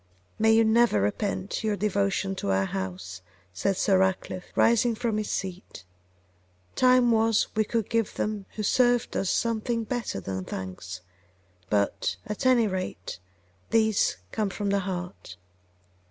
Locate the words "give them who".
7.87-8.63